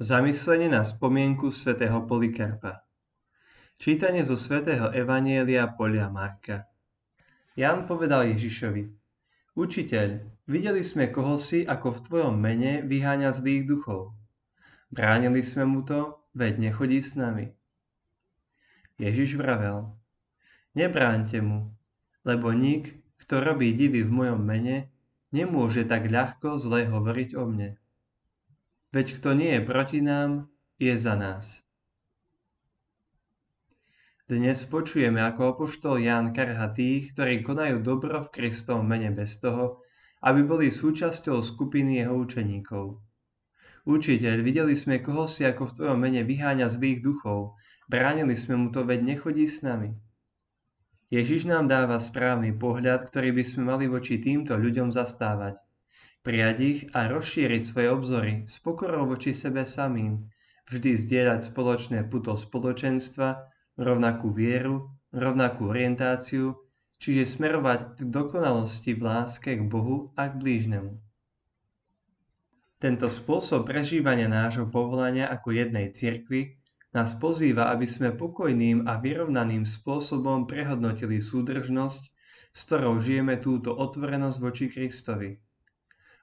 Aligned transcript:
Zamyslenie 0.00 0.72
na 0.72 0.80
spomienku 0.80 1.52
svätého 1.52 2.00
Polikarpa 2.08 2.88
Čítanie 3.76 4.24
zo 4.24 4.32
svätého 4.32 4.88
Evanielia 4.96 5.68
podľa 5.76 6.08
Marka 6.08 6.64
Ján 7.52 7.84
povedal 7.84 8.32
Ježišovi 8.32 8.88
Učiteľ, 9.60 10.24
videli 10.48 10.80
sme 10.80 11.12
kohosi, 11.12 11.68
ako 11.68 12.00
v 12.00 12.02
tvojom 12.08 12.32
mene 12.32 12.80
vyháňa 12.80 13.28
zlých 13.36 13.68
duchov. 13.68 14.16
Bránili 14.88 15.44
sme 15.44 15.68
mu 15.68 15.84
to, 15.84 16.16
veď 16.32 16.72
nechodí 16.72 17.04
s 17.04 17.12
nami. 17.12 17.52
Ježiš 18.96 19.36
vravel 19.36 19.84
Nebráňte 20.80 21.44
mu, 21.44 21.76
lebo 22.24 22.56
nik, 22.56 23.04
kto 23.20 23.44
robí 23.44 23.76
divy 23.76 24.00
v 24.00 24.08
mojom 24.08 24.40
mene, 24.40 24.88
nemôže 25.28 25.84
tak 25.84 26.08
ľahko 26.08 26.56
zle 26.56 26.88
hovoriť 26.88 27.36
o 27.36 27.44
mne. 27.44 27.76
Veď 28.90 29.22
kto 29.22 29.38
nie 29.38 29.54
je 29.54 29.62
proti 29.62 30.02
nám, 30.02 30.50
je 30.82 30.90
za 30.98 31.14
nás. 31.14 31.62
Dnes 34.26 34.58
počujeme, 34.66 35.22
ako 35.22 35.54
opoštol 35.54 36.02
Ján 36.02 36.34
karha 36.34 36.74
tých, 36.74 37.14
ktorí 37.14 37.46
konajú 37.46 37.86
dobro 37.86 38.18
v 38.26 38.34
Kristovom 38.34 38.82
mene 38.82 39.14
bez 39.14 39.38
toho, 39.38 39.86
aby 40.26 40.42
boli 40.42 40.74
súčasťou 40.74 41.38
skupiny 41.38 42.02
jeho 42.02 42.18
učeníkov. 42.18 42.98
Učiteľ, 43.86 44.42
videli 44.42 44.74
sme 44.74 44.98
koho 44.98 45.30
si 45.30 45.46
ako 45.46 45.70
v 45.70 45.74
tvojom 45.78 45.98
mene 46.02 46.26
vyháňa 46.26 46.66
zlých 46.66 46.98
duchov, 46.98 47.54
bránili 47.86 48.34
sme 48.34 48.58
mu 48.58 48.74
to, 48.74 48.82
veď 48.82 49.06
nechodí 49.06 49.46
s 49.46 49.62
nami. 49.62 49.94
Ježiš 51.14 51.46
nám 51.46 51.70
dáva 51.70 52.02
správny 52.02 52.58
pohľad, 52.58 53.06
ktorý 53.06 53.38
by 53.38 53.44
sme 53.46 53.62
mali 53.70 53.86
voči 53.86 54.18
týmto 54.18 54.58
ľuďom 54.58 54.90
zastávať 54.90 55.62
prijať 56.20 56.56
ich 56.60 56.80
a 56.92 57.08
rozšíriť 57.08 57.62
svoje 57.64 57.88
obzory 57.88 58.32
s 58.44 58.60
pokorou 58.60 59.08
voči 59.08 59.32
sebe 59.32 59.64
samým, 59.64 60.28
vždy 60.68 61.00
zdieľať 61.00 61.48
spoločné 61.48 62.04
puto 62.12 62.36
spoločenstva, 62.36 63.48
rovnakú 63.80 64.28
vieru, 64.28 64.92
rovnakú 65.16 65.72
orientáciu, 65.72 66.52
čiže 67.00 67.40
smerovať 67.40 67.96
k 67.96 68.00
dokonalosti 68.12 68.92
v 68.92 69.00
láske 69.00 69.56
k 69.56 69.62
Bohu 69.64 70.12
a 70.12 70.28
k 70.28 70.36
blížnemu. 70.36 70.92
Tento 72.80 73.08
spôsob 73.08 73.64
prežívania 73.64 74.28
nášho 74.28 74.68
povolania 74.68 75.28
ako 75.28 75.56
jednej 75.56 75.92
cirkvi 75.92 76.60
nás 76.92 77.16
pozýva, 77.16 77.72
aby 77.72 77.88
sme 77.88 78.12
pokojným 78.12 78.88
a 78.88 79.00
vyrovnaným 79.00 79.64
spôsobom 79.64 80.44
prehodnotili 80.44 81.20
súdržnosť, 81.20 82.02
s 82.52 82.60
ktorou 82.68 83.00
žijeme 83.00 83.40
túto 83.40 83.72
otvorenosť 83.72 84.36
voči 84.40 84.68
Kristovi 84.68 85.40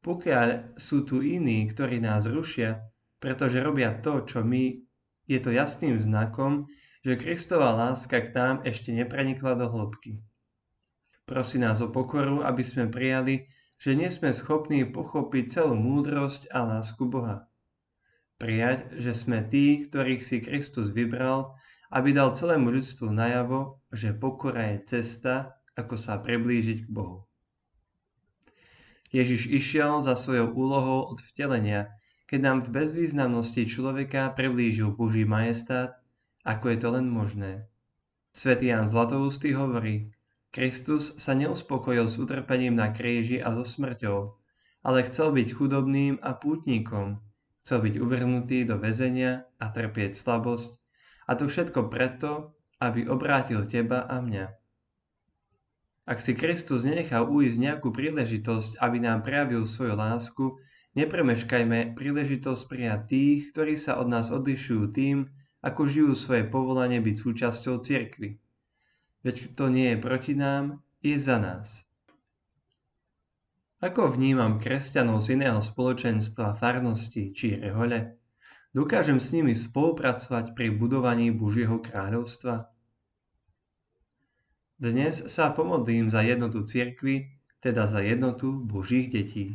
pokiaľ 0.00 0.76
sú 0.80 1.04
tu 1.04 1.20
iní, 1.20 1.68
ktorí 1.68 2.00
nás 2.00 2.24
rušia, 2.24 2.80
pretože 3.20 3.60
robia 3.60 3.92
to, 4.00 4.24
čo 4.24 4.40
my, 4.40 4.80
je 5.28 5.38
to 5.38 5.52
jasným 5.52 6.00
znakom, 6.00 6.66
že 7.04 7.20
Kristova 7.20 7.72
láska 7.76 8.20
k 8.20 8.32
nám 8.32 8.56
ešte 8.64 8.92
neprenikla 8.92 9.56
do 9.56 9.68
hĺbky. 9.68 10.20
Prosí 11.24 11.62
nás 11.62 11.78
o 11.84 11.88
pokoru, 11.88 12.42
aby 12.42 12.64
sme 12.64 12.90
prijali, 12.90 13.46
že 13.80 13.96
nie 13.96 14.10
sme 14.12 14.34
schopní 14.34 14.84
pochopiť 14.84 15.62
celú 15.62 15.78
múdrosť 15.78 16.52
a 16.52 16.66
lásku 16.66 17.06
Boha. 17.08 17.48
Prijať, 18.36 18.98
že 19.00 19.12
sme 19.16 19.44
tí, 19.46 19.88
ktorých 19.88 20.22
si 20.24 20.44
Kristus 20.44 20.92
vybral, 20.92 21.56
aby 21.92 22.12
dal 22.12 22.36
celému 22.36 22.72
ľudstvu 22.72 23.08
najavo, 23.12 23.80
že 23.92 24.16
pokora 24.16 24.76
je 24.76 24.98
cesta, 24.98 25.54
ako 25.76 25.96
sa 25.96 26.20
priblížiť 26.20 26.84
k 26.84 26.88
Bohu. 26.92 27.29
Ježiš 29.10 29.50
išiel 29.50 30.06
za 30.06 30.14
svojou 30.14 30.54
úlohou 30.54 31.10
od 31.10 31.18
vtelenia, 31.18 31.90
keď 32.30 32.40
nám 32.46 32.58
v 32.62 32.78
bezvýznamnosti 32.78 33.66
človeka 33.66 34.30
priblížil 34.38 34.94
Boží 34.94 35.26
majestát, 35.26 35.98
ako 36.46 36.70
je 36.70 36.78
to 36.78 36.88
len 36.94 37.10
možné. 37.10 37.66
Svetý 38.30 38.70
Jan 38.70 38.86
Zlatoustý 38.86 39.50
hovorí, 39.58 40.14
Kristus 40.54 41.18
sa 41.18 41.34
neuspokojil 41.34 42.06
s 42.06 42.22
utrpením 42.22 42.78
na 42.78 42.94
kríži 42.94 43.42
a 43.42 43.50
so 43.50 43.66
smrťou, 43.66 44.18
ale 44.86 45.06
chcel 45.10 45.34
byť 45.34 45.48
chudobným 45.58 46.22
a 46.22 46.30
pútnikom, 46.38 47.18
chcel 47.66 47.82
byť 47.82 47.94
uvrhnutý 47.98 48.62
do 48.62 48.78
väzenia 48.78 49.50
a 49.58 49.66
trpieť 49.74 50.14
slabosť, 50.14 50.70
a 51.26 51.34
to 51.34 51.50
všetko 51.50 51.90
preto, 51.90 52.54
aby 52.78 53.10
obrátil 53.10 53.66
teba 53.66 54.06
a 54.06 54.22
mňa. 54.22 54.59
Ak 56.10 56.18
si 56.18 56.34
Kristus 56.34 56.82
nenechal 56.82 57.30
ujsť 57.30 57.54
nejakú 57.54 57.94
príležitosť, 57.94 58.82
aby 58.82 58.98
nám 58.98 59.22
prejavil 59.22 59.62
svoju 59.62 59.94
lásku, 59.94 60.58
nepremeškajme 60.98 61.94
príležitosť 61.94 62.62
prijať 62.66 63.00
tých, 63.06 63.40
ktorí 63.54 63.78
sa 63.78 63.94
od 63.94 64.10
nás 64.10 64.34
odlišujú 64.34 64.90
tým, 64.90 65.30
ako 65.62 65.86
žijú 65.86 66.12
svoje 66.18 66.50
povolanie 66.50 66.98
byť 66.98 67.14
súčasťou 67.14 67.86
cirkvy. 67.86 68.42
Veď 69.22 69.54
kto 69.54 69.70
nie 69.70 69.94
je 69.94 70.02
proti 70.02 70.34
nám, 70.34 70.82
je 70.98 71.14
za 71.14 71.38
nás. 71.38 71.86
Ako 73.78 74.10
vnímam 74.10 74.58
kresťanov 74.58 75.22
z 75.22 75.38
iného 75.38 75.62
spoločenstva, 75.62 76.58
farnosti 76.58 77.30
či 77.30 77.54
rehole? 77.54 78.18
Dokážem 78.74 79.22
s 79.22 79.30
nimi 79.30 79.54
spolupracovať 79.54 80.58
pri 80.58 80.74
budovaní 80.74 81.30
Božieho 81.30 81.78
kráľovstva? 81.78 82.66
Dnes 84.80 85.28
sa 85.28 85.52
pomodlím 85.52 86.08
za 86.08 86.24
jednotu 86.24 86.64
cirkvy, 86.64 87.28
teda 87.60 87.84
za 87.86 88.00
jednotu 88.00 88.64
Božích 88.64 89.12
detí. 89.12 89.52